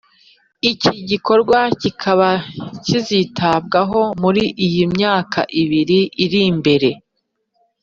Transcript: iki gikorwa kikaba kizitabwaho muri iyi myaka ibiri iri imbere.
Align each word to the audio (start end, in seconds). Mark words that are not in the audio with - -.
iki 0.71 0.91
gikorwa 1.09 1.59
kikaba 1.81 2.29
kizitabwaho 2.85 4.01
muri 4.21 4.43
iyi 4.65 4.83
myaka 4.95 5.39
ibiri 5.61 5.99
iri 6.23 6.39
imbere. 6.51 6.89